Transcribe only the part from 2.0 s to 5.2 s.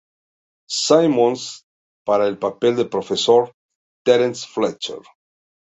para el papel del profesor, Terence Fletcher.